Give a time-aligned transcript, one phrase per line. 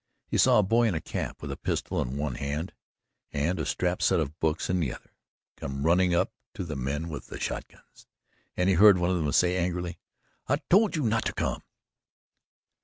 [0.25, 2.73] He saw a boy in a cap, with a pistol in one hand
[3.31, 5.13] and a strapped set of books in the other,
[5.55, 8.07] come running up to the men with the shotguns
[8.57, 9.99] and he heard one of them say angrily:
[10.47, 11.61] "I told you not to come."